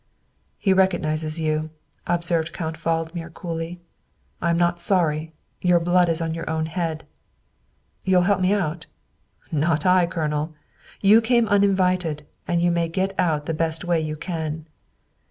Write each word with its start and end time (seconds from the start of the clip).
"He 0.57 0.73
recognizes 0.73 1.39
you," 1.39 1.69
observed 2.07 2.53
Count 2.53 2.75
Valdmir 2.75 3.31
coolly." 3.35 3.81
I 4.41 4.49
am 4.49 4.57
not 4.57 4.81
sorry. 4.81 5.31
Your 5.61 5.79
blood 5.79 6.09
is 6.09 6.21
on 6.21 6.33
your 6.33 6.49
own 6.49 6.65
head." 6.65 7.05
"You'll 8.03 8.23
help 8.23 8.39
me 8.39 8.51
out?"" 8.51 8.87
Not 9.51 9.85
I, 9.85 10.07
Colonel. 10.07 10.55
You 11.01 11.21
came 11.21 11.47
uninvited, 11.47 12.25
and 12.47 12.63
you 12.63 12.71
may 12.71 12.87
get 12.87 13.13
out 13.19 13.45
the 13.45 13.53
best 13.53 13.83
way 13.85 14.01
you 14.01 14.15
can. 14.15 14.65